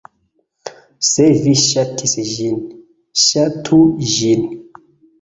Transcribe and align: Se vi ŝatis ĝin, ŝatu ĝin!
Se 1.09 1.27
vi 1.43 1.53
ŝatis 1.65 2.17
ĝin, 2.33 2.59
ŝatu 3.27 3.85
ĝin! 4.19 4.47